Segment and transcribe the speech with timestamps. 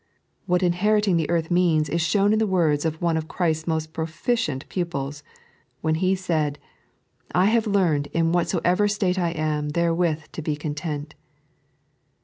[0.47, 3.93] What inheriting the earth means is shown in the words of one of Christ's most
[3.93, 5.21] proficient pupils,
[5.81, 6.57] when he said:"
[7.35, 11.13] I have learned in whatso ever state I am therevrith to be content."